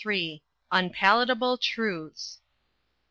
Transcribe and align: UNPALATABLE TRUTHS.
UNPALATABLE 0.71 1.59
TRUTHS. 1.59 2.39